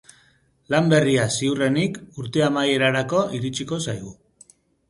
Lan 0.73 0.87
berria, 0.93 1.25
ziurrenik, 1.35 2.01
urte 2.23 2.45
amaierarako 2.49 3.23
iritsiko 3.41 3.81
zaigu. 3.89 4.19